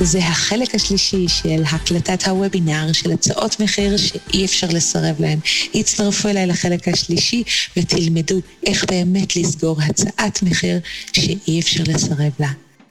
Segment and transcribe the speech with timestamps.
[0.00, 5.38] זה החלק השלישי של הקלטת הוובינר של הצעות מחיר שאי אפשר לסרב להן.
[5.74, 7.44] הצטרפו אליי לחלק השלישי
[7.76, 10.80] ותלמדו איך באמת לסגור הצעת מחיר
[11.12, 12.48] שאי אפשר לסרב לה.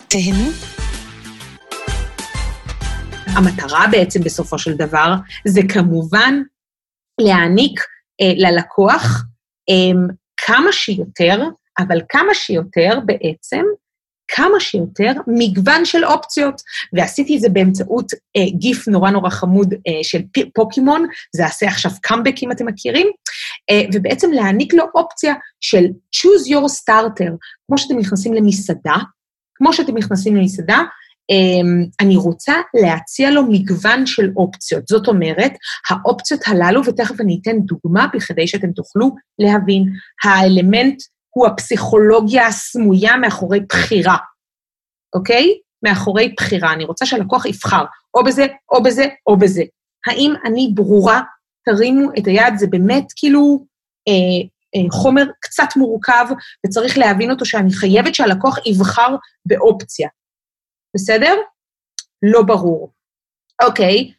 [0.07, 0.51] תהנו.
[3.25, 5.15] המטרה בעצם בסופו של דבר
[5.47, 6.41] זה כמובן
[7.21, 7.79] להעניק
[8.21, 9.23] אה, ללקוח
[9.69, 11.41] אה, כמה שיותר,
[11.79, 13.63] אבל כמה שיותר בעצם,
[14.35, 16.61] כמה שיותר מגוון של אופציות.
[16.93, 20.21] ועשיתי את זה באמצעות אה, גיף נורא נורא חמוד אה, של
[20.55, 23.07] פוקימון, זה עשה עכשיו קאמבק אם אתם מכירים,
[23.69, 27.31] אה, ובעצם להעניק לו אופציה של choose your starter,
[27.67, 28.95] כמו שאתם נכנסים למסעדה,
[29.55, 30.81] כמו שאתם נכנסים למסעדה,
[31.29, 34.87] אמ, אני רוצה להציע לו מגוון של אופציות.
[34.87, 35.51] זאת אומרת,
[35.89, 39.83] האופציות הללו, ותכף אני אתן דוגמה בכדי שאתם תוכלו להבין,
[40.23, 41.01] האלמנט
[41.35, 44.17] הוא הפסיכולוגיה הסמויה מאחורי בחירה,
[45.15, 45.59] אוקיי?
[45.83, 46.73] מאחורי בחירה.
[46.73, 49.63] אני רוצה שהלקוח יבחר או בזה, או בזה, או בזה.
[50.07, 51.21] האם אני ברורה?
[51.65, 53.65] תרימו את היד, זה באמת כאילו
[54.07, 56.25] אה, אה, חומר קצת מורכב,
[56.65, 60.09] וצריך להבין אותו שאני חייבת שהלקוח יבחר באופציה.
[60.95, 61.33] בסדר?
[62.23, 62.91] לא ברור.
[63.63, 64.13] אוקיי,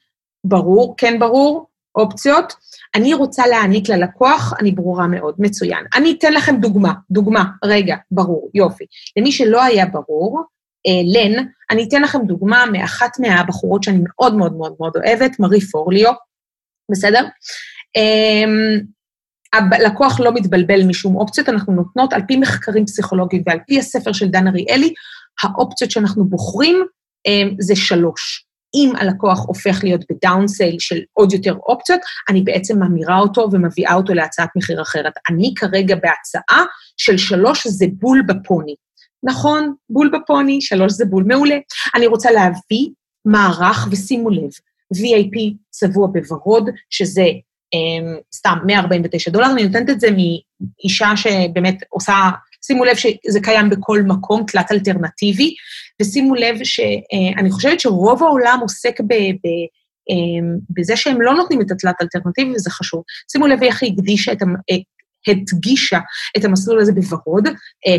[0.45, 2.53] ברור, כן ברור, אופציות.
[2.95, 5.85] אני רוצה להעניק ללקוח, אני ברורה מאוד, מצוין.
[5.95, 8.85] אני אתן לכם דוגמה, דוגמה, רגע, ברור, יופי.
[9.17, 10.43] למי שלא היה ברור,
[10.87, 15.61] אה, לן, אני אתן לכם דוגמה מאחת מהבחורות שאני מאוד מאוד מאוד מאוד אוהבת, מרי
[15.61, 16.13] פורליו,
[16.91, 17.27] בסדר?
[17.97, 18.45] אה,
[19.53, 24.29] הלקוח לא מתבלבל משום אופציות, אנחנו נותנות על פי מחקרים פסיכולוגיים ועל פי הספר של
[24.29, 24.95] דן אריאלי,
[25.43, 26.85] האופציות שאנחנו בוחרים
[27.27, 28.47] אמ, זה שלוש.
[28.75, 34.15] אם הלקוח הופך להיות בדאונסייל של עוד יותר אופציות, אני בעצם ממירה אותו ומביאה אותו
[34.15, 35.13] להצעת מחיר אחרת.
[35.31, 36.65] אני כרגע בהצעה
[36.97, 38.75] של שלוש זה בול בפוני.
[39.23, 41.59] נכון, בול בפוני, שלוש זה בול מעולה.
[41.95, 42.89] אני רוצה להביא
[43.25, 44.51] מערך, ושימו לב,
[44.95, 47.27] VIP צבוע בוורוד, שזה
[47.75, 52.31] um, סתם 149 דולר, אני נותנת את זה מאישה שבאמת עושה
[52.65, 55.55] שימו לב שזה קיים בכל מקום, תלת אלטרנטיבי,
[56.03, 59.13] ושימו לב שאני אה, חושבת שרוב העולם עוסק ב...
[59.15, 59.47] ב
[60.11, 63.03] אה, בזה שהם לא נותנים את התלת אלטרנטיבי, וזה חשוב.
[63.33, 64.77] שימו לב איך היא הקדישה את, אה,
[65.29, 65.99] הדגישה
[66.37, 67.49] את המסלול הזה בוורוד,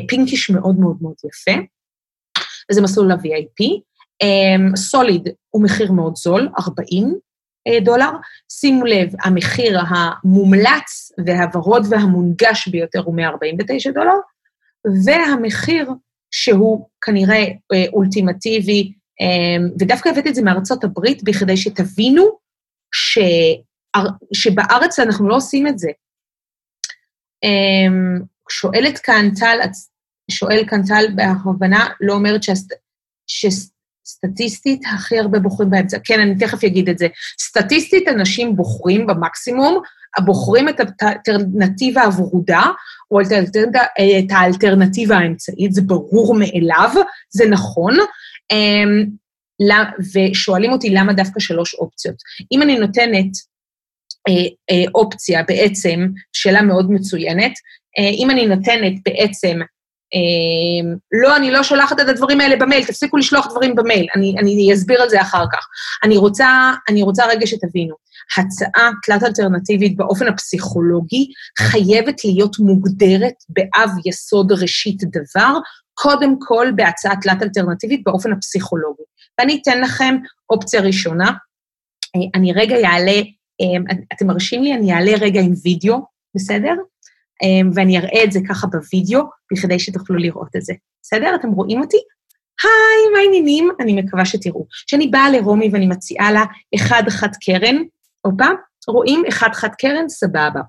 [0.08, 1.62] פינקיש מאוד מאוד מאוד יפה,
[2.72, 3.82] וזה מסלול ל-VIP.
[4.76, 7.16] סוליד הוא מחיר מאוד זול, 40
[7.84, 8.10] דולר.
[8.52, 14.14] שימו לב, המחיר המומלץ והוורוד והמונגש ביותר הוא 149 דולר.
[15.06, 15.92] והמחיר
[16.32, 22.38] שהוא כנראה אה, אולטימטיבי, אה, ודווקא הבאתי את זה מארצות הברית בכדי שתבינו
[22.94, 23.20] ש...
[24.34, 25.90] שבארץ אנחנו לא עושים את זה.
[27.44, 29.58] אה, שואלת כאן טל,
[30.32, 32.74] שואל כאן טל בהבנה, לא אומרת שהסט...
[33.28, 35.98] שסטטיסטית הכי הרבה בוחרים באמצע.
[36.04, 37.08] כן, אני תכף אגיד את זה.
[37.42, 39.82] סטטיסטית אנשים בוחרים במקסימום,
[40.26, 42.64] בוחרים את האלטרנטיבה הוורודה,
[43.14, 43.22] או
[44.20, 46.90] את האלטרנטיבה האמצעית, זה ברור מאליו,
[47.30, 47.98] זה נכון,
[48.52, 49.06] אמ,
[50.14, 52.16] ושואלים אותי למה דווקא שלוש אופציות.
[52.52, 53.32] אם אני נותנת
[54.28, 54.34] אה,
[54.72, 57.52] אה, אופציה בעצם, שאלה מאוד מצוינת,
[58.00, 59.60] אה, אם אני נותנת בעצם
[61.24, 65.02] לא, אני לא שולחת את הדברים האלה במייל, תפסיקו לשלוח דברים במייל, אני, אני אסביר
[65.02, 65.68] על זה אחר כך.
[66.04, 67.96] אני רוצה, אני רוצה רגע שתבינו,
[68.38, 71.28] הצעה תלת אלטרנטיבית באופן הפסיכולוגי
[71.60, 75.60] חייבת להיות מוגדרת באב יסוד ראשית דבר,
[75.94, 79.04] קודם כל בהצעה תלת אלטרנטיבית באופן הפסיכולוגי.
[79.40, 80.16] ואני אתן לכם
[80.50, 81.32] אופציה ראשונה,
[82.36, 83.22] אני רגע אעלה,
[83.60, 86.74] אמ, אתם מרשים לי, אני אעלה רגע עם וידאו, בסדר?
[87.44, 89.22] אמ, ואני אראה את זה ככה בווידאו,
[89.54, 90.74] בכדי שתוכלו לראות את זה.
[91.04, 91.36] בסדר?
[91.36, 91.98] אתם רואים אותי?
[92.64, 93.70] היי, מה העניינים?
[93.80, 94.66] אני מקווה שתראו.
[94.88, 96.44] כשאני באה לרומי ואני מציעה לה
[96.76, 97.76] אחד חד קרן,
[98.22, 98.48] הופה,
[98.88, 100.10] רואים אחד חד קרן?
[100.10, 100.62] סבבה.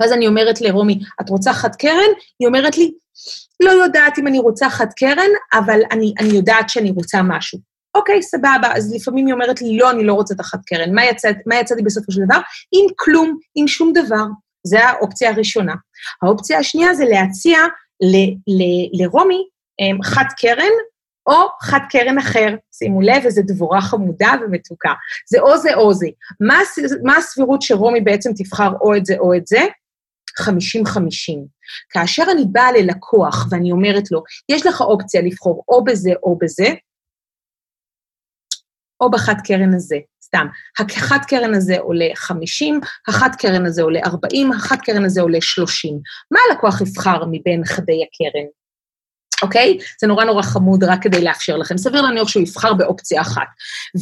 [0.00, 2.10] ואז אני אומרת לרומי, את רוצה חד קרן?
[2.40, 2.92] היא אומרת לי,
[3.64, 7.58] לא יודעת אם אני רוצה חד קרן, אבל אני, אני יודעת שאני רוצה משהו.
[7.94, 10.94] אוקיי, סבבה, אז לפעמים היא אומרת לי, לא, אני לא רוצה את החד קרן.
[10.94, 12.40] מה, יצא, מה יצאתי בסופו של דבר?
[12.72, 14.24] עם כלום, עם שום דבר.
[14.66, 15.74] זה האופציה הראשונה.
[16.22, 17.58] האופציה השנייה זה להציע
[18.00, 18.16] ל,
[18.46, 18.62] ל,
[19.02, 19.42] לרומי
[19.80, 20.72] אמ, חד קרן
[21.26, 22.54] או חד קרן אחר.
[22.72, 24.92] שימו לב, איזו דבורה חמודה ומתוקה.
[25.30, 26.06] זה או זה או זה.
[26.40, 26.58] מה,
[27.02, 29.60] מה הסבירות שרומי בעצם תבחר או את זה או את זה?
[30.40, 30.44] 50-50.
[31.90, 36.68] כאשר אני באה ללקוח ואני אומרת לו, יש לך אופציה לבחור או בזה או בזה,
[39.00, 39.96] או בחד קרן הזה.
[40.24, 40.46] סתם,
[40.78, 45.98] החד קרן הזה עולה 50, החד קרן הזה עולה 40, החד קרן הזה עולה 30.
[46.30, 48.46] מה הלקוח יבחר מבין חדי הקרן?
[49.42, 49.78] אוקיי?
[50.00, 51.78] זה נורא נורא חמוד רק כדי לאפשר לכם.
[51.78, 53.46] סביר להניח שהוא יבחר באופציה אחת.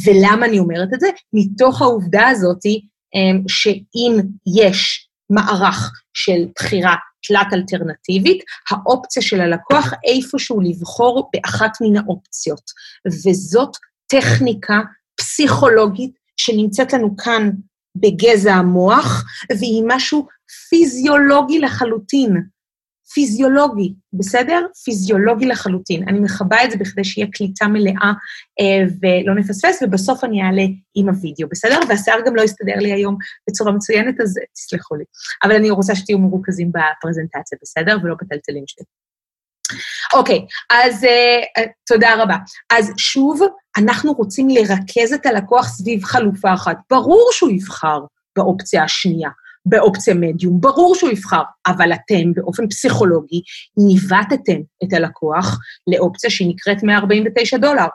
[0.06, 1.08] ולמה אני אומרת את זה?
[1.32, 2.81] מתוך העובדה הזאתי,
[3.14, 4.20] אמ, שאם
[4.58, 6.94] יש מערך של בחירה
[7.29, 12.70] תלת אלטרנטיבית, האופציה של הלקוח איפשהו לבחור באחת מן האופציות.
[13.06, 13.76] וזאת
[14.14, 14.81] טכניקה
[15.16, 17.50] פסיכולוגית שנמצאת לנו כאן
[17.96, 19.25] בגזע המוח,
[19.58, 20.26] והיא משהו
[20.69, 22.43] פיזיולוגי לחלוטין.
[23.14, 24.66] פיזיולוגי, בסדר?
[24.84, 26.08] פיזיולוגי לחלוטין.
[26.08, 28.12] אני מכבה את זה בכדי שיהיה קליטה מלאה
[28.61, 30.62] אה, ולא נפספס, ובסוף אני אעלה
[30.94, 31.78] עם הווידאו, בסדר?
[31.88, 33.17] והשיער גם לא יסתדר לי היום
[33.50, 35.05] בצורה מצוינת, אז תסלחו לי.
[35.44, 37.96] אבל אני רוצה שתהיו מרוכזים בפרזנטציה, בסדר?
[38.02, 38.84] ולא בטלטלים שלי.
[40.15, 42.37] אוקיי, אז uh, תודה רבה.
[42.73, 43.41] אז שוב,
[43.76, 46.76] אנחנו רוצים לרכז את הלקוח סביב חלופה אחת.
[46.91, 47.99] ברור שהוא יבחר
[48.37, 49.31] באופציה השנייה,
[49.67, 53.43] באופציה מדיום, ברור שהוא יבחר, אבל אתם באופן פסיכולוגי
[53.76, 57.87] ניווטתם את הלקוח לאופציה שהיא נקראת 149 דולר,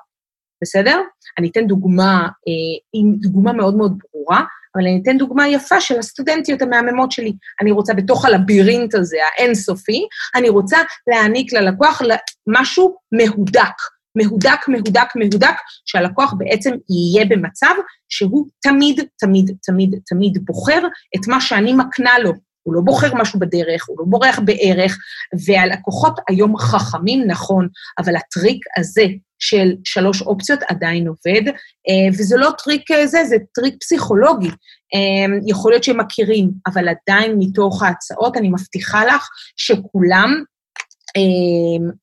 [0.64, 1.02] בסדר?
[1.38, 4.44] אני אתן דוגמה, אה, דוגמה מאוד מאוד ברורה,
[4.76, 7.34] אבל אני אתן דוגמה יפה של הסטודנטיות המהממות שלי.
[7.62, 10.78] אני רוצה בתוך הלבירינט הזה, האינסופי, אני רוצה
[11.08, 12.02] להעניק ללקוח
[12.48, 13.76] משהו מהודק.
[14.16, 15.56] מהודק, מהודק, מהודק,
[15.86, 17.74] שהלקוח בעצם יהיה במצב
[18.10, 22.34] שהוא תמיד, תמיד, תמיד, תמיד בוחר את מה שאני מקנה לו.
[22.64, 24.98] הוא לא בוחר משהו בדרך, הוא לא בורח בערך,
[25.46, 27.68] והלקוחות היום חכמים, נכון,
[28.00, 29.04] אבל הטריק הזה
[29.40, 31.48] של שלוש אופציות עדיין עובד,
[31.90, 34.50] אה, וזה לא טריק אה, זה, זה טריק פסיכולוגי.
[34.96, 40.44] אה, יכול להיות שהם מכירים, אבל עדיין מתוך ההצעות, אני מבטיחה לך שכולם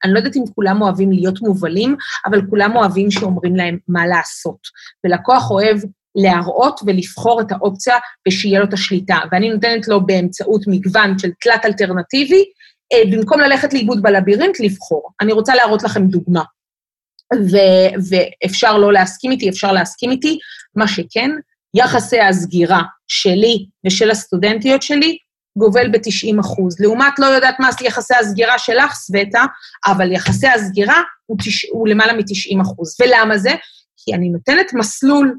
[0.05, 1.97] אני לא יודעת אם כולם אוהבים להיות מובלים,
[2.27, 4.59] אבל כולם אוהבים שאומרים להם מה לעשות.
[5.05, 5.79] ולקוח אוהב
[6.15, 7.95] להראות ולבחור את האופציה
[8.29, 9.19] ושיהיה לו את השליטה.
[9.33, 12.45] ואני נותנת לו באמצעות מגוון של תלת אלטרנטיבי,
[13.13, 15.11] במקום ללכת לאיבוד בלבירינט, לבחור.
[15.21, 16.43] אני רוצה להראות לכם דוגמה.
[17.35, 20.39] ו- ואפשר לא להסכים איתי, אפשר להסכים איתי.
[20.77, 21.31] מה שכן,
[21.75, 25.19] יחסי הסגירה שלי ושל הסטודנטיות שלי
[25.59, 26.81] גובל ב-90 אחוז.
[26.81, 29.45] לעומת, לא יודעת מה יחסי הסגירה שלך, סווטה,
[29.87, 31.67] אבל יחסי הסגירה הוא, תש...
[31.71, 32.97] הוא למעלה מ-90 אחוז.
[33.01, 33.51] ולמה זה?
[33.97, 35.39] כי אני נותנת מסלול,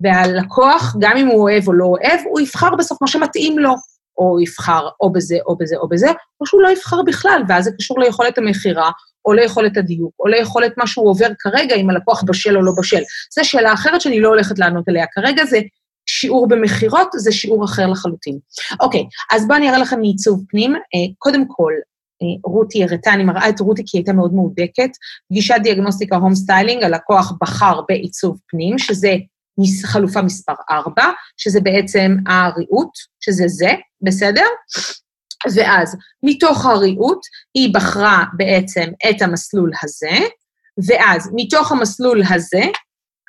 [0.00, 3.74] והלקוח, גם אם הוא אוהב או לא אוהב, הוא יבחר בסוף מה שמתאים לו.
[4.18, 6.08] או יבחר או בזה או בזה או בזה,
[6.40, 8.90] או שהוא לא יבחר בכלל, ואז זה קשור ליכולת המכירה,
[9.24, 13.02] או ליכולת הדיוק, או ליכולת מה שהוא עובר כרגע, אם הלקוח בשל או לא בשל.
[13.34, 15.06] זו שאלה אחרת שאני לא הולכת לענות עליה.
[15.12, 15.58] כרגע זה
[16.06, 18.38] שיעור במכירות זה שיעור אחר לחלוטין.
[18.80, 20.74] אוקיי, אז בואו אני אראה לכם מעיצוב פנים.
[20.74, 21.72] אה, קודם כל,
[22.22, 24.90] אה, רותי הראתה, אני מראה את רותי כי היא הייתה מאוד מהודקת.
[25.30, 29.14] פגישת דיאגנוסטיקה home styling, הלקוח בחר בעיצוב פנים, שזה
[29.84, 31.02] חלופה מספר 4,
[31.36, 32.90] שזה בעצם הריהוט,
[33.20, 33.70] שזה זה,
[34.04, 34.46] בסדר?
[35.54, 37.20] ואז מתוך הריהוט
[37.54, 40.26] היא בחרה בעצם את המסלול הזה,
[40.88, 42.62] ואז מתוך המסלול הזה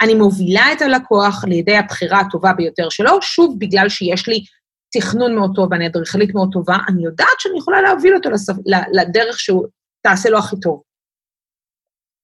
[0.02, 4.44] אני מובילה את הלקוח לידי הבחירה הטובה ביותר שלו, שוב, בגלל שיש לי
[4.94, 8.54] תכנון מאוד טוב ואני אדריכלית מאוד טובה, אני יודעת שאני יכולה להוביל אותו לספ...
[8.94, 9.66] לדרך שהוא
[10.02, 10.82] תעשה לו הכי טוב.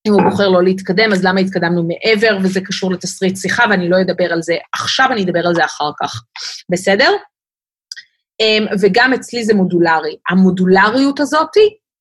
[0.07, 4.01] אם הוא בוחר לא להתקדם, אז למה התקדמנו מעבר, וזה קשור לתסריט שיחה, ואני לא
[4.01, 6.23] אדבר על זה עכשיו, אני אדבר על זה אחר כך.
[6.71, 7.11] בסדר?
[8.41, 10.15] אמ, וגם אצלי זה מודולרי.
[10.29, 11.55] המודולריות הזאת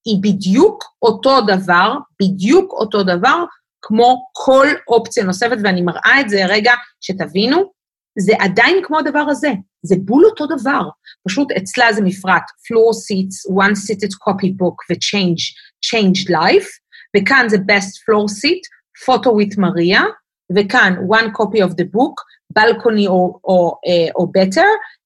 [0.04, 3.44] היא בדיוק אותו דבר, בדיוק אותו דבר,
[3.82, 7.72] כמו כל אופציה נוספת, ואני מראה את זה רגע, שתבינו,
[8.18, 10.88] זה עדיין כמו הדבר הזה, זה בול אותו דבר.
[11.28, 15.42] פשוט אצלה זה מפרט, floor seats, one seated copy book ו-change,
[15.86, 16.68] changed life,
[17.16, 18.62] וכאן זה best floor seat,
[19.06, 20.02] photo with Maria,
[20.56, 22.14] וכאן one copy of the book,
[22.58, 24.22] balcony או, או, אה,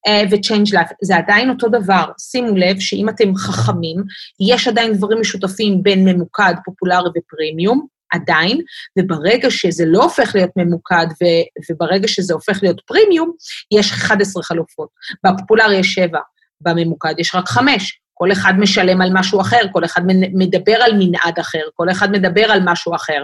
[0.07, 0.93] אה, ו-change.
[1.01, 2.05] זה עדיין אותו דבר.
[2.19, 4.03] שימו לב שאם אתם חכמים,
[4.49, 8.61] יש עדיין דברים משותפים בין ממוקד, פופולרי ופרימיום, עדיין,
[8.99, 11.25] וברגע שזה לא הופך להיות ממוקד, ו,
[11.69, 13.31] וברגע שזה הופך להיות פרימיום,
[13.71, 14.89] יש 11 חלופות.
[15.25, 16.19] בפופולרי יש 7,
[16.61, 17.99] בממוקד יש רק 5.
[18.17, 20.01] כל אחד משלם על משהו אחר, כל אחד
[20.33, 23.23] מדבר על מנעד אחר, כל אחד מדבר על משהו אחר.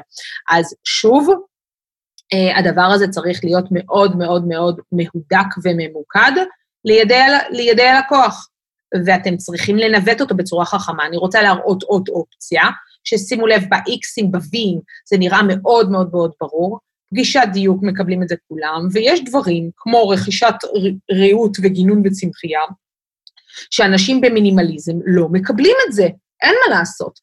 [0.50, 1.30] אז שוב,
[2.56, 6.32] הדבר הזה צריך להיות מאוד מאוד מאוד מהודק וממוקד
[6.86, 8.50] לידי, הלקוח,
[9.06, 11.06] ואתם צריכים לנווט אותו בצורה חכמה.
[11.06, 12.64] אני רוצה להראות עוד אופציה,
[13.04, 14.38] ששימו לב, ב-Xים,
[15.10, 16.80] זה נראה מאוד מאוד מאוד ברור.
[17.10, 20.54] פגישת דיוק, מקבלים את זה כולם, ויש דברים כמו רכישת
[21.12, 22.62] ריהוט וגינון בצמחייה,
[23.70, 26.08] שאנשים במינימליזם לא מקבלים את זה,
[26.44, 27.20] אין מה לעשות.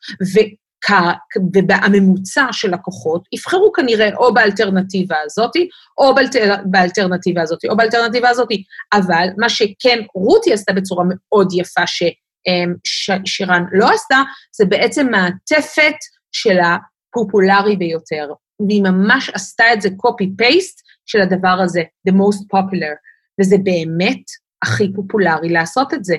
[1.57, 5.51] ובממוצע של לקוחות יבחרו כנראה או באלטרנטיבה הזאת,
[5.99, 8.49] או באלטר, באלטרנטיבה הזאת, או באלטרנטיבה הזאת.
[8.93, 12.03] אבל מה שכן רותי עשתה בצורה מאוד יפה, ש...
[12.47, 14.23] אמ, ש, שירן לא עשתה,
[14.57, 15.97] זה בעצם מעטפת
[16.33, 18.33] של הפופולרי ביותר,
[18.69, 22.95] והיא ממש עשתה את זה copy-paste של הדבר הזה, the most popular,
[23.41, 24.23] וזה באמת
[24.63, 26.17] הכי פופולרי לעשות את זה.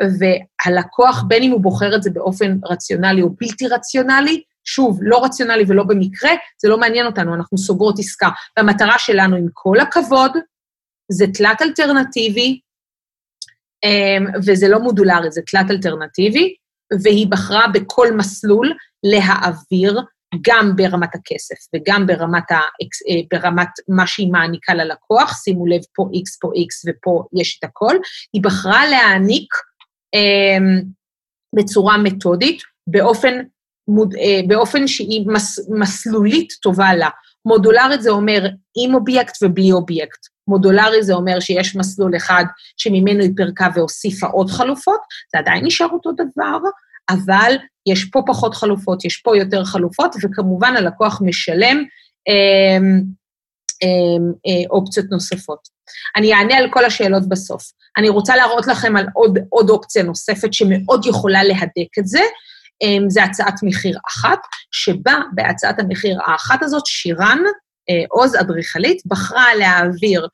[0.00, 5.64] והלקוח, בין אם הוא בוחר את זה באופן רציונלי או בלתי רציונלי, שוב, לא רציונלי
[5.68, 6.30] ולא במקרה,
[6.62, 8.28] זה לא מעניין אותנו, אנחנו סוגרות עסקה.
[8.56, 10.32] והמטרה שלנו, עם כל הכבוד,
[11.12, 12.60] זה תלת אלטרנטיבי,
[13.84, 16.54] אמ, וזה לא מודולרי, זה תלת אלטרנטיבי,
[17.02, 18.72] והיא בחרה בכל מסלול
[19.02, 20.00] להעביר
[20.40, 26.02] גם ברמת הכסף וגם ברמת, ה, אה, ברמת מה שהיא מעניקה ללקוח, שימו לב, פה
[26.02, 27.96] X, פה X ופה יש את הכל,
[28.32, 29.54] היא בחרה להעניק
[31.56, 33.34] בצורה מתודית, באופן,
[34.20, 37.08] אה, באופן שהיא מס, מסלולית טובה לה.
[37.44, 38.48] מודולרית זה אומר
[38.84, 40.18] עם אובייקט ובלי אובייקט.
[40.48, 42.44] מודולרי זה אומר שיש מסלול אחד
[42.76, 45.00] שממנו היא פירקה והוסיפה עוד חלופות,
[45.32, 46.58] זה עדיין נשאר אותו דבר,
[47.10, 47.54] אבל
[47.88, 51.84] יש פה פחות חלופות, יש פה יותר חלופות, וכמובן הלקוח משלם
[52.28, 52.98] אה,
[54.70, 55.58] אופציות נוספות.
[56.16, 57.62] אני אענה על כל השאלות בסוף.
[57.96, 62.20] אני רוצה להראות לכם על עוד, עוד אופציה נוספת שמאוד יכולה להדק את זה,
[62.82, 64.38] אה, זה הצעת מחיר אחת,
[64.70, 67.38] שבה בהצעת המחיר האחת הזאת שירן,
[67.90, 70.28] אה, עוז אדריכלית, בחרה להעביר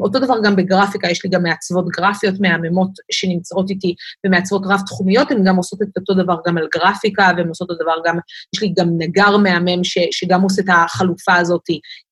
[0.00, 3.94] אותו דבר גם בגרפיקה, יש לי גם מעצבות גרפיות מהממות שנמצאות איתי
[4.26, 7.94] ומעצבות רב-תחומיות, הן גם עושות את אותו דבר גם על גרפיקה, והן עושות אותו דבר
[8.04, 8.18] גם,
[8.54, 11.62] יש לי גם נגר מהמם ש, שגם עושה את החלופה הזאת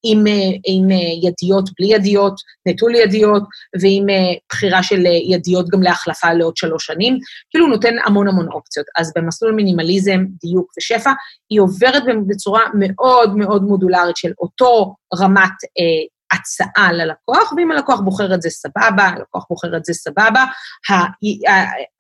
[0.02, 0.32] עם, אה,
[0.66, 2.34] עם אה, ידיות, בלי ידיות,
[2.68, 3.42] נטול ידיות,
[3.80, 7.18] ועם אה, בחירה של ידיות גם להחלפה לעוד שלוש שנים.
[7.50, 8.86] כאילו הוא נותן המון המון אופציות.
[8.98, 11.10] אז במסלול מינימליזם, דיוק ושפע,
[11.50, 18.34] היא עוברת בצורה מאוד מאוד מודולרית של אותו רמת אה, הצעה ללקוח, ואם הלקוח בוחר
[18.34, 20.44] את זה סבבה, הלקוח בוחר את זה סבבה.
[20.90, 20.94] ה,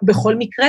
[0.02, 0.68] בכל מקרה,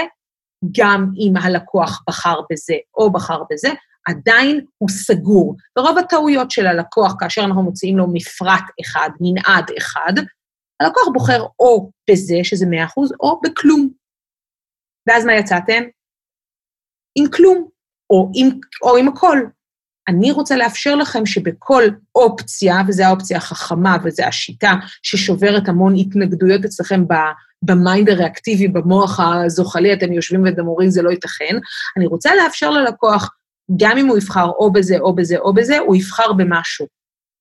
[0.77, 3.70] גם אם הלקוח בחר בזה או בחר בזה,
[4.08, 5.55] עדיין הוא סגור.
[5.77, 10.13] ורוב הטעויות של הלקוח, כאשר אנחנו מוציאים לו מפרט אחד, מנעד אחד,
[10.79, 12.70] הלקוח בוחר או בזה, שזה 100%,
[13.20, 13.89] או בכלום.
[15.08, 15.84] ואז מה יצאתם?
[17.15, 17.67] עם כלום,
[18.10, 19.38] או עם, או עם הכל.
[20.07, 21.83] אני רוצה לאפשר לכם שבכל
[22.15, 27.03] אופציה, וזו האופציה החכמה וזו השיטה ששוברת המון התנגדויות אצלכם
[27.62, 31.57] ב mind הריאקטיבי, במוח הזוחלי, אתם יושבים ואומרים, זה לא ייתכן.
[31.98, 33.29] אני רוצה לאפשר ללקוח,
[33.77, 36.88] גם אם הוא יבחר או בזה או בזה או בזה, הוא יבחר במשהו.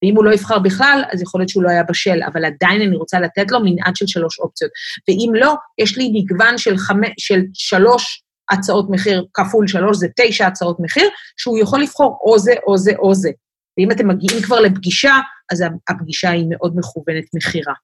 [0.03, 2.97] ואם הוא לא יבחר בכלל, אז יכול להיות שהוא לא היה בשל, אבל עדיין אני
[2.97, 4.71] רוצה לתת לו מנעד של שלוש אופציות.
[5.09, 10.47] ואם לא, יש לי מגוון של, חמש, של שלוש הצעות מחיר כפול שלוש, זה תשע
[10.47, 13.31] הצעות מחיר, שהוא יכול לבחור או זה, או זה, או זה.
[13.79, 15.15] ואם אתם מגיעים כבר לפגישה,
[15.53, 17.75] אז הפגישה היא מאוד מכוונת מכירה.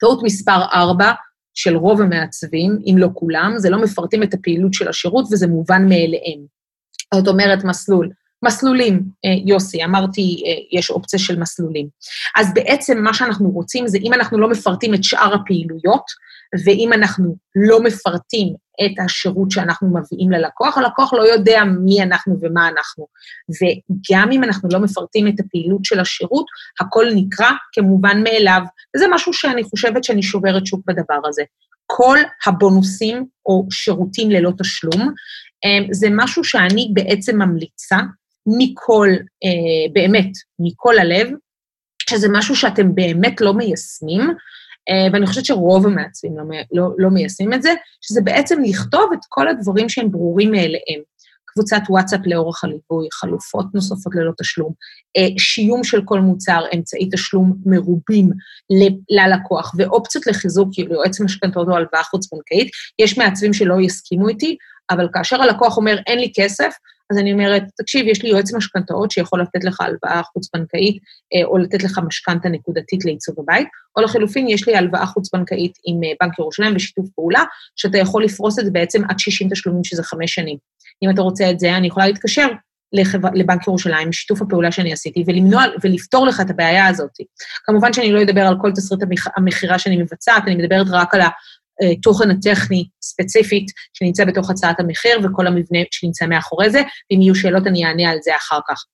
[0.00, 1.12] טעות מספר ארבע,
[1.54, 5.82] של רוב המעצבים, אם לא כולם, זה לא מפרטים את הפעילות של השירות וזה מובן
[5.82, 6.40] מאליהם.
[7.14, 8.10] זאת אומרת, מסלול.
[8.44, 11.88] מסלולים, אה, יוסי, אמרתי, אה, יש אופציה של מסלולים.
[12.36, 16.04] אז בעצם מה שאנחנו רוצים זה, אם אנחנו לא מפרטים את שאר הפעילויות,
[16.64, 18.54] ואם אנחנו לא מפרטים
[18.84, 23.06] את השירות שאנחנו מביאים ללקוח, הלקוח לא יודע מי אנחנו ומה אנחנו.
[23.62, 26.46] וגם אם אנחנו לא מפרטים את הפעילות של השירות,
[26.80, 28.62] הכל נקרא כמובן מאליו,
[28.96, 31.42] וזה משהו שאני חושבת שאני שוברת שוק בדבר הזה.
[31.86, 35.12] כל הבונוסים או שירותים ללא תשלום,
[35.90, 37.96] זה משהו שאני בעצם ממליצה
[38.46, 39.08] מכל,
[39.44, 41.28] אה, באמת, מכל הלב,
[42.10, 44.20] שזה משהו שאתם באמת לא מיישמים,
[44.88, 49.18] אה, ואני חושבת שרוב המעצבים לא, לא, לא מיישמים את זה, שזה בעצם לכתוב את
[49.28, 51.02] כל הדברים שהם ברורים מאליהם.
[51.54, 54.72] קבוצת וואטסאפ לאורך הליווי, חלופות נוספות ללא תשלום,
[55.16, 58.30] אה, שיום של כל מוצר, אמצעי תשלום מרובים
[59.10, 62.70] ללקוח, ואופציות לחיזוק, כאילו יועץ משכנתאות או הלוואה חוץ-בנקאית.
[62.98, 64.56] יש מעצבים שלא יסכימו איתי,
[64.90, 66.74] אבל כאשר הלקוח אומר, אין לי כסף,
[67.10, 71.02] אז אני אומרת, תקשיב, יש לי יועץ משכנתאות שיכול לתת לך הלוואה חוץ-בנקאית,
[71.34, 76.04] אה, או לתת לך משכנתה נקודתית לעיצוב הבית, או לחלופין, יש לי הלוואה חוץ-בנקאית עם
[76.04, 77.44] אה, בנק ירושלים בשיתוף פעולה,
[77.76, 80.56] שאתה יכול לפרוס את זה בעצם עד 60 תשלומים, שזה חמש שנים.
[81.02, 82.48] אם אתה רוצה את זה, אני יכולה להתקשר
[82.92, 87.10] לחבר, לבנק ירושלים, שיתוף הפעולה שאני עשיתי, ולמנוע ולפתור לך את הבעיה הזאת.
[87.64, 89.00] כמובן שאני לא אדבר על כל תסריט
[89.36, 91.20] המכירה שאני מבצעת, אני מדברת רק על
[91.92, 92.84] התוכן הטכני
[93.20, 98.10] ספציפית שנמצא בתוך הצעת המחיר וכל המבנה שנמצא מאחורי זה, ואם יהיו שאלות אני אענה
[98.10, 98.84] על זה אחר כך.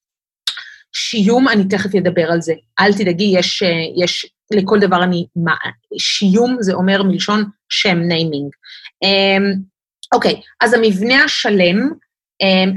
[0.93, 2.55] שיום, אני תכף אדבר על זה.
[2.81, 3.63] אל תדאגי, יש,
[4.05, 5.27] יש לכל דבר אני...
[5.37, 5.55] מה,
[5.99, 8.51] שיום זה אומר מלשון שם, naming.
[9.03, 9.53] אמ,
[10.15, 11.91] אוקיי, אז המבנה השלם,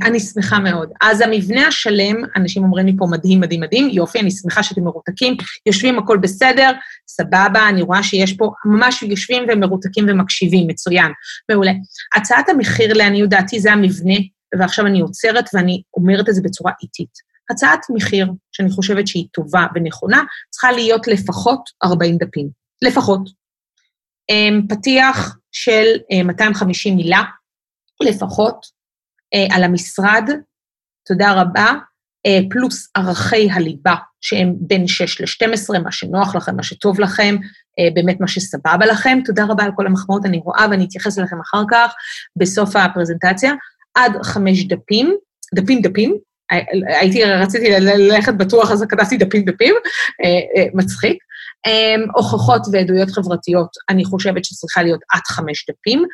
[0.05, 0.89] אני שמחה מאוד.
[1.01, 5.37] אז המבנה השלם, אנשים אומרים לי פה מדהים, מדהים, מדהים, יופי, אני שמחה שאתם מרותקים,
[5.65, 6.71] יושבים, הכל בסדר,
[7.07, 11.11] סבבה, אני רואה שיש פה, ממש יושבים ומרותקים ומקשיבים, מצוין,
[11.51, 11.71] מעולה.
[12.15, 14.15] הצעת המחיר, לעניות דעתי, זה המבנה
[14.59, 17.29] ועכשיו אני עוצרת ואני אומרת את זה בצורה איטית.
[17.49, 22.49] הצעת מחיר, שאני חושבת שהיא טובה ונכונה, צריכה להיות לפחות 40 דפים.
[22.81, 23.29] לפחות.
[24.29, 25.85] אמ, פתיח של
[26.25, 27.21] 250 אה, מילה,
[28.03, 28.65] לפחות,
[29.51, 30.29] על המשרד,
[31.07, 31.73] תודה רבה,
[32.25, 37.35] אה, פלוס ערכי הליבה, שהם בין 6 ל-12, מה שנוח לכם, מה שטוב לכם,
[37.93, 39.19] באמת מה שסבבה לכם.
[39.25, 41.93] תודה רבה על כל המחמאות, אני רואה ואני אתייחס אליכם אחר כך,
[42.35, 43.53] בסוף הפרזנטציה.
[43.95, 45.15] עד חמש דפים,
[45.55, 46.17] דפים דפים,
[46.99, 49.75] הייתי, רציתי ללכת בטוח, אז כתבתי דפים דפים,
[50.73, 51.17] מצחיק.
[51.67, 56.05] אמ, הוכחות ועדויות חברתיות, אני חושבת שצריכה להיות עד חמש דפים, אה,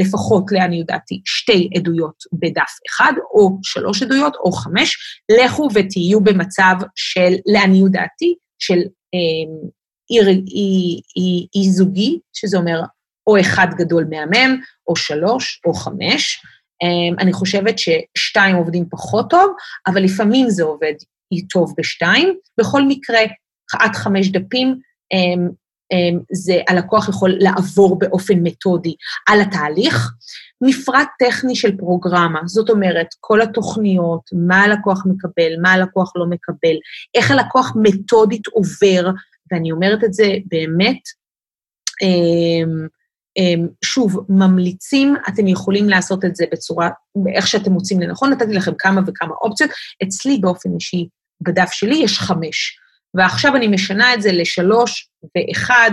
[0.00, 4.96] לפחות, לעניות דעתי, שתי עדויות בדף אחד, או שלוש עדויות, או חמש.
[5.44, 8.78] לכו ותהיו במצב של, לעניות דעתי, של
[9.14, 9.52] אה,
[11.16, 12.80] אי, אי זוגי, שזה אומר
[13.26, 16.42] או אחד גדול מהמם, או שלוש, או חמש.
[16.82, 19.54] אה, אני חושבת ששתיים עובדים פחות טוב,
[19.86, 20.94] אבל לפעמים זה עובד
[21.50, 22.34] טוב בשתיים.
[22.60, 23.20] בכל מקרה,
[23.80, 24.68] עד חמש דפים,
[25.12, 25.48] אמ, אמ,
[26.32, 28.94] זה הלקוח יכול לעבור באופן מתודי
[29.28, 30.12] על התהליך.
[30.60, 36.76] מפרט טכני של פרוגרמה, זאת אומרת, כל התוכניות, מה הלקוח מקבל, מה הלקוח לא מקבל,
[37.14, 39.10] איך הלקוח מתודית עובר,
[39.52, 41.00] ואני אומרת את זה באמת,
[42.02, 46.90] אמ, שוב, ממליצים, אתם יכולים לעשות את זה בצורה,
[47.34, 49.70] איך שאתם מוצאים לנכון, נתתי לכם כמה וכמה אופציות.
[50.02, 51.08] אצלי באופן אישי,
[51.40, 52.78] בדף שלי יש חמש.
[53.14, 55.90] ועכשיו אני משנה את זה לשלוש ואחד,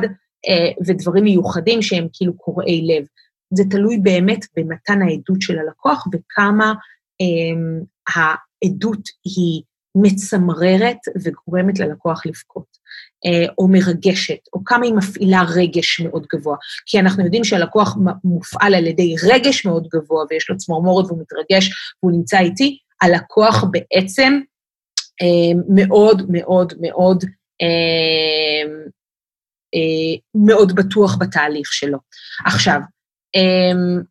[0.47, 3.05] אה, ודברים מיוחדים שהם כאילו קורעי לב.
[3.53, 6.73] זה תלוי באמת במתן העדות של הלקוח וכמה
[7.21, 7.81] אה,
[8.15, 9.61] העדות היא
[9.95, 12.77] מצמררת וגורמת ללקוח לבכות,
[13.25, 16.57] אה, או מרגשת, או כמה היא מפעילה רגש מאוד גבוה.
[16.85, 21.71] כי אנחנו יודעים שהלקוח מופעל על ידי רגש מאוד גבוה, ויש לו צמרמורת והוא מתרגש
[22.03, 24.39] והוא נמצא איתי, הלקוח בעצם
[25.75, 27.23] מאוד מאוד מאוד
[27.61, 28.71] אה,
[29.75, 31.97] אה, מאוד בטוח בתהליך שלו.
[32.45, 32.79] עכשיו,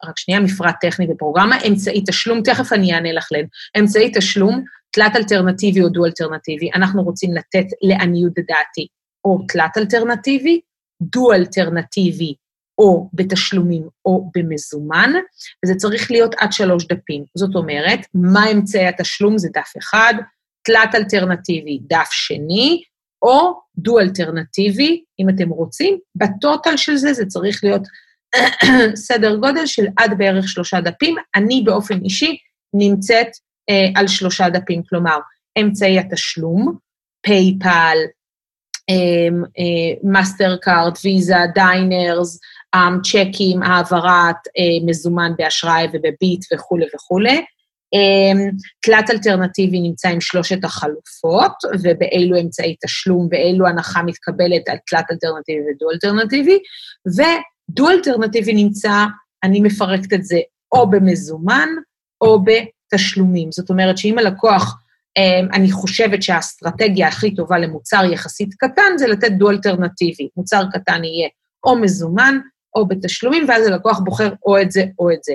[0.05, 3.45] רק שנייה, מפרט טכני בפרוגרמה, אמצעי תשלום, תכף אני אענה לך לן.
[3.79, 8.87] אמצעי תשלום, תלת אלטרנטיבי או דו אלטרנטיבי, אנחנו רוצים לתת לעניות דעתי
[9.25, 10.61] או תלת אלטרנטיבי,
[11.03, 12.35] דו אלטרנטיבי
[12.79, 15.13] או בתשלומים או במזומן,
[15.65, 17.25] וזה צריך להיות עד שלוש דפים.
[17.35, 19.39] זאת אומרת, מה אמצעי התשלום?
[19.39, 20.15] זה דף אחד,
[20.69, 22.83] תלת אלטרנטיבי, דף שני,
[23.23, 25.99] או דו אלטרנטיבי, אם אתם רוצים.
[26.15, 27.83] בטוטל של זה, זה צריך להיות
[29.07, 31.17] סדר גודל של עד בערך שלושה דפים.
[31.37, 32.37] אני באופן אישי
[32.75, 33.29] נמצאת
[33.71, 35.19] אה, על שלושה דפים, כלומר,
[35.61, 36.77] אמצעי התשלום,
[37.23, 37.97] PayPal,
[40.05, 42.41] Mastercard, ויזה, דיינרס,
[43.03, 47.45] צ'קים, העברת אה, מזומן באשראי ובביט וכולי וכולי.
[47.93, 55.05] אמ, תלת אלטרנטיבי נמצא עם שלושת החלופות, ובאילו אמצעי תשלום, באילו הנחה מתקבלת על תלת
[55.11, 56.59] אלטרנטיבי ודו אלטרנטיבי,
[57.07, 58.93] ודו אלטרנטיבי נמצא,
[59.45, 60.39] אני מפרקת את זה
[60.73, 61.69] או במזומן
[62.21, 63.53] או בתשלומים.
[63.53, 64.79] זאת אומרת שאם הלקוח,
[65.17, 70.29] אמ, אני חושבת שהאסטרטגיה הכי טובה למוצר יחסית קטן זה לתת דו אלטרנטיבי.
[70.37, 71.29] מוצר קטן יהיה
[71.65, 72.39] או מזומן
[72.75, 75.35] או בתשלומים, ואז הלקוח בוחר או את זה או את זה.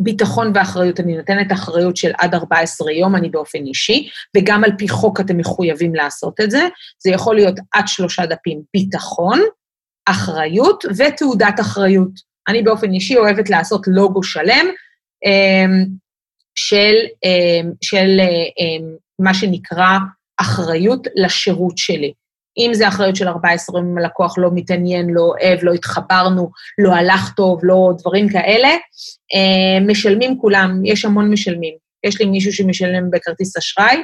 [0.00, 4.88] ביטחון ואחריות, אני נותנת אחריות של עד 14 יום, אני באופן אישי, וגם על פי
[4.88, 6.68] חוק אתם מחויבים לעשות את זה.
[6.98, 9.40] זה יכול להיות עד שלושה דפים ביטחון,
[10.06, 12.10] אחריות ותעודת אחריות.
[12.48, 14.66] אני באופן אישי אוהבת לעשות לוגו שלם
[15.24, 15.86] אמ,
[16.54, 18.20] של, אמ, של
[18.58, 19.98] אמ, מה שנקרא
[20.40, 22.12] אחריות לשירות שלי.
[22.58, 27.32] אם זה אחריות של 14, אם הלקוח לא מתעניין, לא אוהב, לא התחברנו, לא הלך
[27.36, 28.68] טוב, לא דברים כאלה,
[29.34, 31.74] אה, משלמים כולם, יש המון משלמים.
[32.06, 33.96] יש לי מישהו שמשלם בכרטיס אשראי,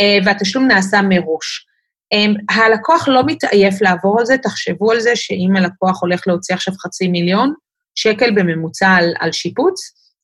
[0.00, 1.66] אה, והתשלום נעשה מראש.
[2.12, 6.74] אה, הלקוח לא מתעייף לעבור על זה, תחשבו על זה שאם הלקוח הולך להוציא עכשיו
[6.74, 7.54] חצי מיליון
[7.94, 9.80] שקל בממוצע על, על שיפוץ,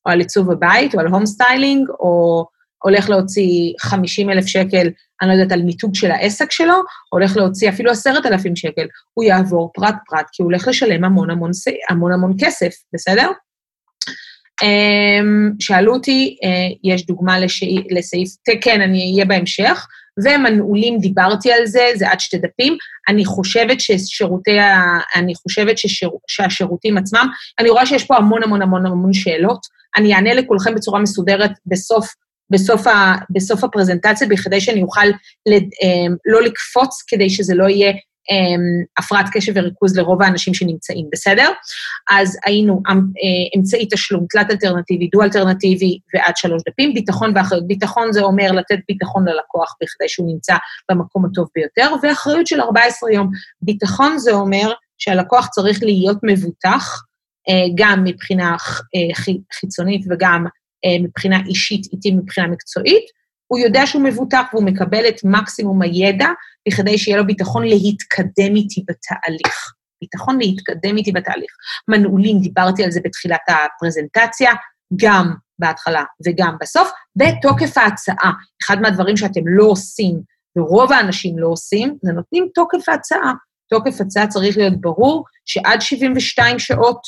[0.07, 2.45] או על עיצוב הבית, או על home styling, או
[2.83, 4.91] הולך להוציא 50 אלף שקל,
[5.23, 6.75] אני לא יודעת, על מיתוג של העסק שלו,
[7.13, 11.51] הולך להוציא אפילו 10,000 שקל, הוא יעבור פרט-פרט, כי הוא הולך לשלם המון המון,
[11.91, 13.31] המון, המון כסף, בסדר?
[14.63, 17.65] אמ, שאלו אותי, אה, יש דוגמה לש...
[17.91, 18.29] לסעיף,
[18.61, 19.87] כן, אני אהיה בהמשך,
[20.25, 22.77] ומנעולים, דיברתי על זה, זה עד שתי דפים.
[23.09, 24.99] אני חושבת ששירותי ה...
[25.17, 26.11] אני חושבת ששיר...
[26.29, 27.27] שהשירותים עצמם,
[27.59, 29.61] אני רואה שיש פה המון המון המון המון שאלות.
[29.97, 32.15] אני אענה לכולכם בצורה מסודרת בסוף
[32.51, 35.07] בסוף, ה, בסוף הפרזנטציה, בכדי שאני אוכל
[35.49, 37.93] לד, אמ, לא לקפוץ, כדי שזה לא יהיה
[38.31, 41.51] אמ, הפרעת קשב וריכוז לרוב האנשים שנמצאים, בסדר?
[42.11, 46.95] אז היינו אמ, אה, אמצעי תשלום, תלת אלטרנטיבי, דו אלטרנטיבי ועד שלוש דפים.
[46.95, 47.67] ביטחון ואחריות.
[47.67, 50.57] ביטחון זה אומר לתת ביטחון ללקוח בכדי שהוא נמצא
[50.91, 53.31] במקום הטוב ביותר, ואחריות של 14 יום.
[53.63, 57.03] ביטחון זה אומר שהלקוח צריך להיות מבוטח,
[57.49, 58.57] אה, גם מבחינה
[58.95, 60.47] אה, חיצונית וגם
[61.03, 63.05] מבחינה אישית, איתי מבחינה מקצועית,
[63.47, 66.29] הוא יודע שהוא מבוטח והוא מקבל את מקסימום הידע
[66.69, 69.73] בכדי שיהיה לו ביטחון להתקדם איתי בתהליך.
[70.03, 71.51] ביטחון להתקדם איתי בתהליך.
[71.89, 74.53] מנעולים, דיברתי על זה בתחילת הפרזנטציה,
[75.01, 78.33] גם בהתחלה וגם בסוף, בתוקף ההצעה.
[78.63, 80.21] אחד מהדברים שאתם לא עושים,
[80.59, 83.33] ורוב האנשים לא עושים, זה נותנים תוקף ההצעה.
[83.71, 87.01] תוקף הצעה צריך להיות ברור שעד 72 שעות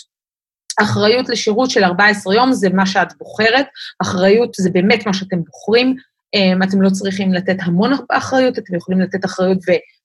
[0.81, 3.67] אחריות לשירות של 14 יום זה מה שאת בוחרת,
[4.03, 5.97] אחריות זה באמת מה שאתם בוחרים,
[6.35, 9.59] אמ, אתם לא צריכים לתת המון אחריות, אתם יכולים לתת אחריות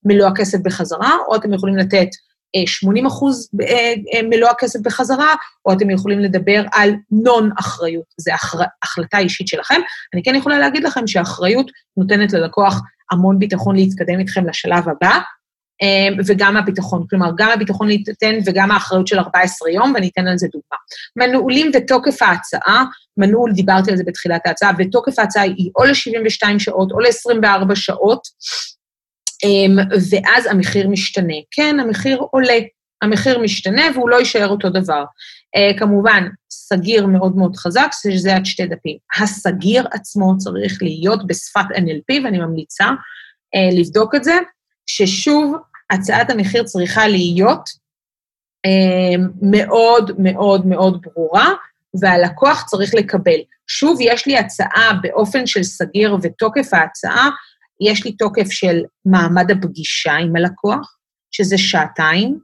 [0.06, 2.08] ומלוא הכסף בחזרה, או אתם יכולים לתת
[2.66, 8.06] 80 אה, אחוז אה, אה, מלוא הכסף בחזרה, או אתם יכולים לדבר על נון-אחריות.
[8.18, 8.60] זו החר...
[8.84, 9.82] החלטה אישית שלכם.
[10.14, 15.20] אני כן יכולה להגיד לכם שהאחריות נותנת ללקוח המון ביטחון להתקדם איתכם לשלב הבא,
[16.28, 17.06] וגם הביטחון.
[17.10, 20.78] כלומר, גם הביטחון להיתן וגם האחריות של 14 יום, ואני אתן על זה דוגמה.
[21.16, 22.86] מנעולים ותוקף ההצעה,
[23.18, 28.22] מנעול, דיברתי על זה בתחילת ההצעה, ותוקף ההצעה היא או ל-72 שעות או ל-24 שעות,
[29.44, 29.78] אמ,
[30.12, 31.34] ואז המחיר משתנה.
[31.52, 32.60] כן, המחיר עולה,
[33.02, 35.04] המחיר משתנה והוא לא יישאר אותו דבר.
[35.58, 38.98] Uh, כמובן, סגיר מאוד מאוד חזק, שזה עד שתי דפים.
[39.20, 44.38] הסגיר עצמו צריך להיות בשפת NLP, ואני ממליצה uh, לבדוק את זה.
[44.88, 45.56] ששוב,
[45.90, 47.70] הצעת המחיר צריכה להיות
[48.66, 51.54] אה, מאוד מאוד מאוד ברורה,
[52.02, 53.40] והלקוח צריך לקבל.
[53.68, 57.30] שוב, יש לי הצעה באופן של סגיר ותוקף ההצעה,
[57.82, 60.98] יש לי תוקף של מעמד הפגישה עם הלקוח,
[61.32, 62.40] שזה שעתיים,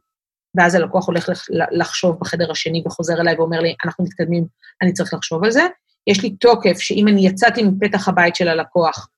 [0.58, 1.30] ואז הלקוח הולך
[1.72, 4.46] לחשוב בחדר השני וחוזר אליי ואומר לי, אנחנו מתקדמים,
[4.82, 5.68] אני צריך לחשוב על זה.
[6.08, 9.10] יש לי תוקף שאם אני יצאתי מפתח הבית של הלקוח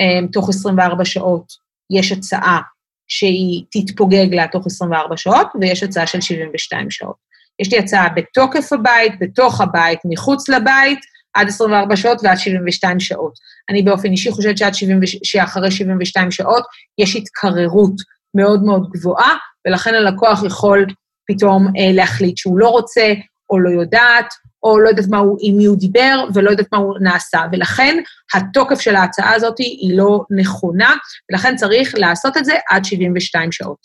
[0.00, 2.60] אה, תוך 24 שעות, יש הצעה
[3.08, 7.16] שהיא תתפוגג לה תוך 24 שעות, ויש הצעה של 72 שעות.
[7.58, 10.98] יש לי הצעה בתוקף הבית, בתוך הבית, מחוץ לבית,
[11.34, 13.32] עד 24 שעות ועד 72 שעות.
[13.70, 16.64] אני באופן אישי חושבת שעד 70, שאחרי 72 שעות
[16.98, 17.94] יש התקררות
[18.34, 19.34] מאוד מאוד גבוהה,
[19.66, 20.86] ולכן הלקוח יכול
[21.26, 23.12] פתאום אה, להחליט שהוא לא רוצה,
[23.50, 24.26] או לא יודעת,
[24.66, 27.40] או לא יודעת מה הוא, עם מי הוא דיבר, ולא יודעת מה הוא נעשה.
[27.52, 27.96] ולכן
[28.34, 30.94] התוקף של ההצעה הזאת היא לא נכונה,
[31.30, 33.78] ולכן צריך לעשות את זה עד 72 שעות.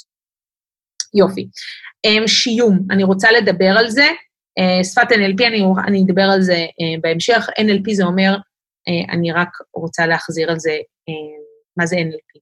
[1.13, 1.47] יופי.
[2.05, 4.07] אמ, שיום, אני רוצה לדבר על זה.
[4.59, 7.47] אה, שפת NLP, אני, אני אדבר על זה אה, בהמשך.
[7.59, 8.35] NLP זה אומר,
[8.87, 10.77] אה, אני רק רוצה להחזיר על זה,
[11.77, 12.39] מה זה NLP.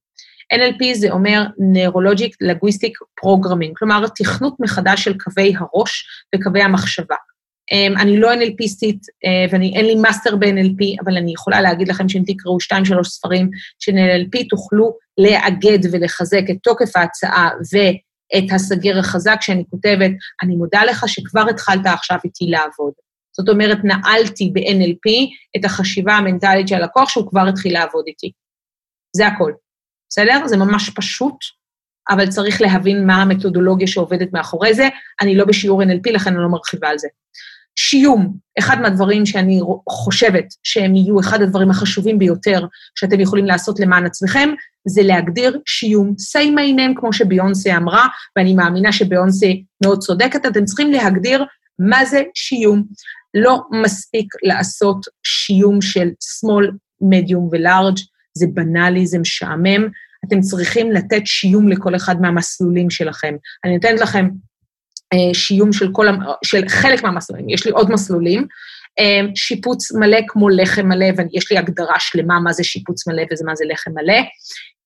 [0.54, 1.42] NLP זה אומר
[1.74, 2.92] Neurologic Linguistic
[3.24, 7.16] Programming, כלומר, תכנות מחדש של קווי הראש וקווי המחשבה.
[7.72, 9.00] אמ, אני לא NLPיסטית
[9.50, 13.92] ואין לי מאסטר ב-NLP, אבל אני יכולה להגיד לכם שאם תקראו שתיים, שלוש ספרים של
[13.92, 20.10] NLP, תוכלו לאגד ולחזק את תוקף ההצעה ואת הסגיר החזק שאני כותבת.
[20.42, 22.92] אני מודה לך שכבר התחלת עכשיו איתי לעבוד.
[23.36, 25.10] זאת אומרת, נעלתי ב-NLP
[25.56, 28.32] את החשיבה המנטלית של הלקוח שהוא כבר התחיל לעבוד איתי.
[29.16, 29.52] זה הכל.
[30.10, 30.46] בסדר?
[30.46, 31.36] זה ממש פשוט,
[32.10, 34.88] אבל צריך להבין מה המתודולוגיה שעובדת מאחורי זה.
[35.20, 37.08] אני לא בשיעור NLP, לכן אני לא מרחיבה על זה.
[37.82, 44.06] שיום, אחד מהדברים שאני חושבת שהם יהיו אחד הדברים החשובים ביותר שאתם יכולים לעשות למען
[44.06, 44.48] עצמכם,
[44.88, 49.46] זה להגדיר שיום, say my name, כמו שביונסה אמרה, ואני מאמינה שביונסה
[49.82, 51.44] מאוד צודקת, אתם צריכים להגדיר
[51.78, 52.84] מה זה שיום.
[53.34, 56.66] לא מספיק לעשות שיום של small,
[57.02, 58.00] medium ו-large,
[58.34, 59.88] זה בנאלי, זה משעמם.
[60.26, 63.34] אתם צריכים לתת שיום לכל אחד מהמסלולים שלכם.
[63.64, 64.28] אני נותנת לכם
[65.32, 66.06] שיום של, כל,
[66.44, 68.46] של חלק מהמסלולים, יש לי עוד מסלולים,
[68.98, 73.54] אה, שיפוץ מלא כמו לחם מלא, ויש לי הגדרה שלמה מה זה שיפוץ מלא ומה
[73.54, 74.18] זה לחם מלא.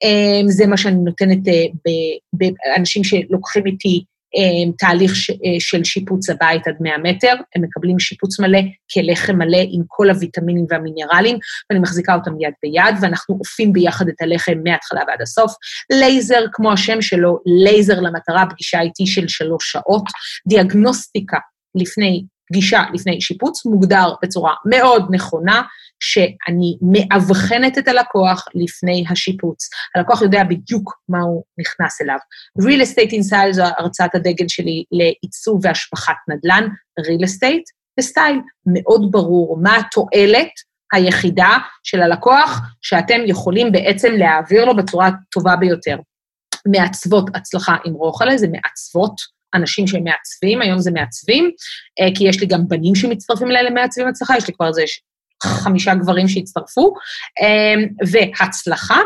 [0.04, 1.38] אה, זה מה שאני נותנת
[2.32, 4.13] באנשים שלוקחים איתי אה,
[4.78, 8.58] תהליך ש, אה, של שיפוץ הבית עד 100 מטר, הם מקבלים שיפוץ מלא
[8.94, 11.38] כלחם מלא עם כל הוויטמינים והמינרלים,
[11.70, 15.54] ואני מחזיקה אותם יד ביד, ואנחנו אופים ביחד את הלחם מההתחלה ועד הסוף.
[15.92, 20.04] לייזר, כמו השם שלו, לייזר למטרה, פגישה איתי של שלוש שעות,
[20.48, 21.38] דיאגנוסטיקה
[21.74, 25.62] לפני פגישה לפני שיפוץ מוגדר בצורה מאוד נכונה,
[26.04, 29.68] שאני מאבחנת את הלקוח לפני השיפוץ.
[29.96, 32.18] הלקוח יודע בדיוק מה הוא נכנס אליו.
[32.62, 36.68] real estate inside זו הרצאת הדגל שלי לעיצוב והשפחת נדל"ן,
[37.00, 37.64] real estate
[38.00, 38.40] וסטייל.
[38.66, 40.50] מאוד ברור מה התועלת
[40.92, 45.96] היחידה של הלקוח שאתם יכולים בעצם להעביר לו בצורה טובה ביותר.
[46.68, 49.14] מעצבות הצלחה עם רוחלה, זה מעצבות,
[49.54, 51.50] אנשים שהם מעצבים, היום זה מעצבים,
[52.00, 54.82] אה, כי יש לי גם בנים שמצטרפים אליי למעצבים הצלחה, יש לי כבר איזה
[55.44, 56.94] חמישה גברים שהצטרפו,
[57.42, 58.98] אה, והצלחה,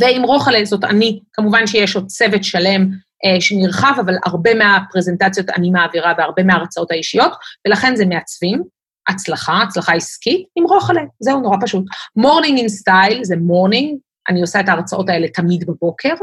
[0.00, 2.88] ועם רוחלה זאת אני, כמובן שיש עוד צוות שלם
[3.24, 7.32] אה, שנרחב, אבל הרבה מהפרזנטציות אני מעבירה והרבה מההרצאות האישיות,
[7.66, 8.62] ולכן זה מעצבים,
[9.08, 11.84] הצלחה, הצלחה עסקית, עם רוחלה, זהו, נורא פשוט.
[12.16, 16.14] Morning in style זה morning, אני עושה את ההרצאות האלה תמיד בבוקר,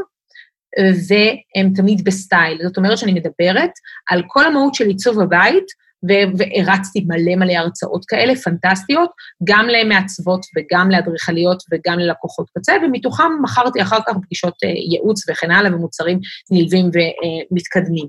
[0.78, 2.60] והם תמיד בסטייל.
[2.64, 3.72] זאת אומרת שאני מדברת
[4.10, 5.66] על כל המהות של עיצוב הבית,
[6.04, 9.10] והרצתי מלא מלא הרצאות כאלה, פנטסטיות,
[9.44, 15.52] גם למעצבות וגם לאדריכליות וגם ללקוחות קצה, ומתוכם מכרתי אחר כך פגישות אה, ייעוץ וכן
[15.52, 16.20] הלאה, ומוצרים
[16.52, 18.08] נלווים ומתקדמים.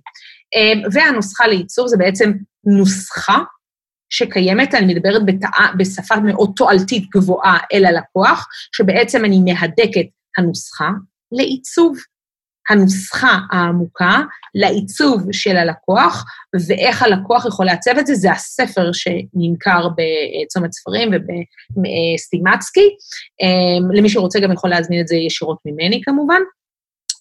[0.57, 2.33] אה, והנוסחה לעיצוב זה בעצם
[2.64, 3.38] נוסחה
[4.12, 5.48] שקיימת, אני מדברת בתא,
[5.79, 10.07] בשפה מאוד תועלתית גבוהה אל הלקוח, שבעצם אני מהדקת
[10.38, 10.90] הנוסחה
[11.33, 11.96] לעיצוב.
[12.70, 14.20] הנוסחה העמוקה
[14.54, 16.24] לעיצוב של הלקוח,
[16.68, 22.88] ואיך הלקוח יכול לעצב את זה, זה הספר שנמכר בצומת ספרים ובסטימצקי.
[23.42, 26.40] אמ, למי שרוצה גם יכול להזמין את זה ישירות ממני כמובן.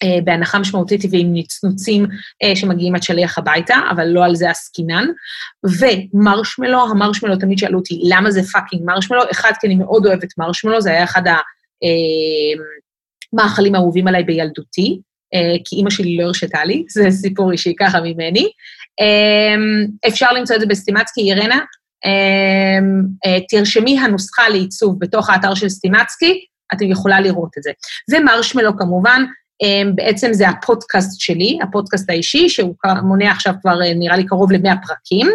[0.02, 2.06] אה, בהנחה משמעותית ועם נצנוצים
[2.42, 5.06] אה, שמגיעים עד שליח הביתה, אבל לא על זה עסקינן.
[5.64, 9.22] ומרשמלו, המרשמלו, תמיד שאלו אותי, למה זה fucking מרשמלו?
[9.30, 11.22] אחד, כי אני מאוד אוהבת מרשמלו, זה היה אחד
[13.32, 15.00] המאכלים אה, האהובים עליי בילדותי.
[15.34, 18.48] אה, כי אימא שלי לא הרשתה לי, זה סיפור אישי ככה ממני.
[19.00, 21.60] אמ, אפשר למצוא את זה בסטימצקי, אירנה.
[22.04, 27.70] אמ, אה, תרשמי הנוסחה לעיצוב בתוך האתר של סטימצקי, את יכולה לראות את זה.
[28.12, 29.24] ומרשמלו כמובן,
[29.62, 34.52] אמ, בעצם זה הפודקאסט שלי, הפודקאסט האישי, שהוא מונה עכשיו כבר אה, נראה לי קרוב
[34.52, 35.26] ל-100 פרקים,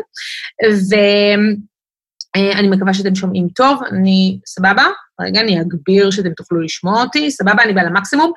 [2.35, 4.85] ואני מקווה שאתם שומעים טוב, אני סבבה?
[5.21, 8.31] רגע, אני אגביר שאתם תוכלו לשמוע אותי, סבבה, אני בעל המקסימום.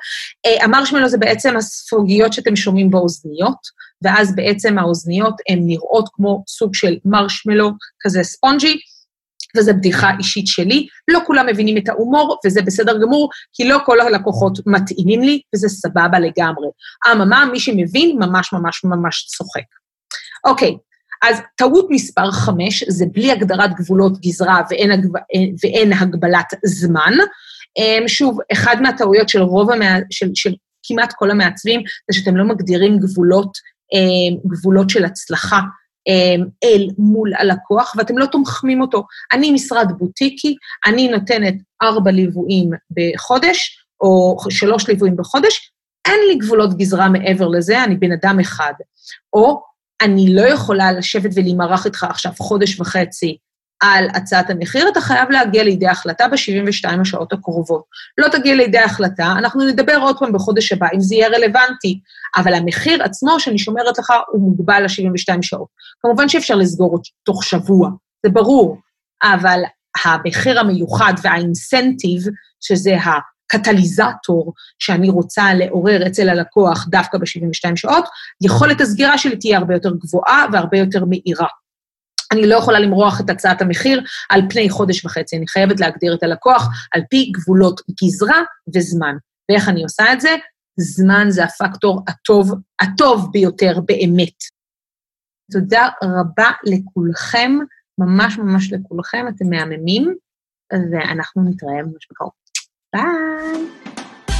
[0.61, 3.57] המרשמלו זה בעצם הספוגיות שאתם שומעים באוזניות,
[4.01, 8.79] ואז בעצם האוזניות הן נראות כמו סוג של מרשמלו כזה ספונג'י,
[9.57, 10.87] וזו בדיחה אישית שלי.
[11.07, 15.69] לא כולם מבינים את ההומור, וזה בסדר גמור, כי לא כל הלקוחות מתאימים לי, וזה
[15.69, 16.67] סבבה לגמרי.
[17.11, 19.61] אממה, מי שמבין ממש ממש ממש צוחק.
[20.45, 20.77] אוקיי,
[21.23, 25.11] אז טעות מספר חמש זה בלי הגדרת גבולות גזרה ואין, הגב...
[25.63, 27.13] ואין הגבלת זמן.
[27.77, 29.97] אמ, שוב, אחד מהטעויות של רוב המע...
[30.09, 30.53] של, של
[30.83, 33.57] כמעט כל המעצבים, זה שאתם לא מגדירים גבולות,
[33.93, 35.59] אמ, גבולות של הצלחה
[36.07, 39.03] אמ, אל מול הלקוח, ואתם לא תומכים אותו.
[39.33, 40.55] אני משרד בוטיקי,
[40.85, 45.71] אני נותנת ארבע ליוויים בחודש, או שלוש ליוויים בחודש,
[46.07, 48.73] אין לי גבולות גזרה מעבר לזה, אני בן אדם אחד.
[49.33, 49.61] או
[50.01, 53.37] אני לא יכולה לשבת ולהימרח איתך עכשיו חודש וחצי
[53.81, 57.83] על הצעת המחיר, אתה חייב להגיע לידי החלטה ב-72 השעות הקרובות.
[58.17, 61.99] לא תגיע לידי החלטה, אנחנו נדבר עוד פעם בחודש הבא, אם זה יהיה רלוונטי,
[62.37, 65.67] אבל המחיר עצמו שאני שומרת לך הוא מוגבל ל-72 שעות.
[66.01, 67.89] כמובן שאפשר לסגור אותו תוך שבוע,
[68.25, 68.77] זה ברור,
[69.23, 69.59] אבל
[70.05, 72.21] המחיר המיוחד והאינסנטיב,
[72.59, 72.95] שזה
[73.49, 78.05] קטליזטור שאני רוצה לעורר אצל הלקוח דווקא ב-72 שעות,
[78.41, 81.47] יכולת הסגירה שלי תהיה הרבה יותר גבוהה והרבה יותר מהירה.
[82.31, 86.23] אני לא יכולה למרוח את הצעת המחיר על פני חודש וחצי, אני חייבת להגדיר את
[86.23, 88.41] הלקוח על פי גבולות גזרה
[88.75, 89.15] וזמן.
[89.49, 90.35] ואיך אני עושה את זה?
[90.79, 94.37] זמן זה הפקטור הטוב, הטוב ביותר באמת.
[95.51, 97.51] תודה רבה לכולכם,
[97.97, 100.15] ממש ממש לכולכם, אתם מהממים,
[100.91, 102.31] ואנחנו נתראה ממש בקרוב.
[102.95, 103.03] ביי.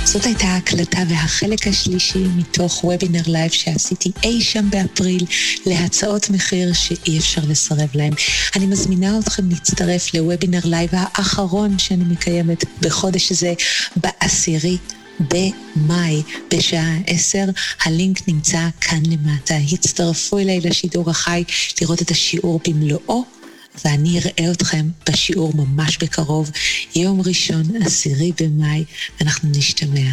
[0.05, 5.25] זאת הייתה ההקלטה והחלק השלישי מתוך וובינר live שעשיתי אי שם באפריל
[5.65, 8.13] להצעות מחיר שאי אפשר לסרב להם.
[8.55, 13.53] אני מזמינה אתכם להצטרף לוובינר live האחרון שאני מקיימת בחודש הזה,
[13.95, 14.77] בעשירי
[15.19, 17.45] במאי, בשעה עשר.
[17.85, 19.55] הלינק נמצא כאן למטה.
[19.73, 21.43] הצטרפו אליי לשידור החי
[21.81, 23.38] לראות את השיעור במלואו.
[23.85, 26.51] ואני אראה אתכם בשיעור ממש בקרוב,
[26.95, 28.83] יום ראשון, עשירי במאי,
[29.19, 30.09] ואנחנו נשתמע.